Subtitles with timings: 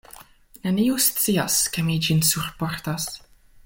[0.63, 3.11] Neniu scias ke mi ĝin surportas.